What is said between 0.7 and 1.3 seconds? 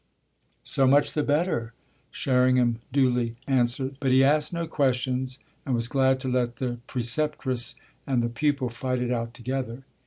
much the